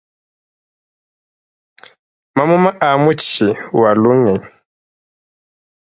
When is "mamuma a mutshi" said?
2.35-3.45